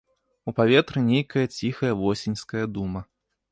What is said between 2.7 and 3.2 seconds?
дума.